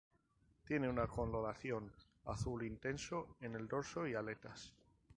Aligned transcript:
Tiene 0.65 0.89
una 0.89 1.05
coloración 1.05 1.93
azul 2.25 2.63
intenso 2.65 3.35
en 3.39 3.53
el 3.53 3.67
dorso 3.67 4.07
y 4.07 4.15
aletas. 4.15 4.73